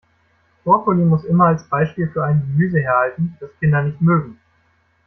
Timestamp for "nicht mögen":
3.83-4.39